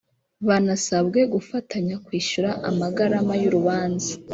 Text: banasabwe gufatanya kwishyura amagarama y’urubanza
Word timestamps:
banasabwe 0.47 1.19
gufatanya 1.33 1.95
kwishyura 2.05 2.49
amagarama 2.69 3.33
y’urubanza 3.41 4.11